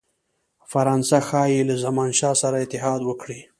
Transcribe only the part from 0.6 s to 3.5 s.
فرانسه ښايي له زمانشاه سره اتحاد وکړي.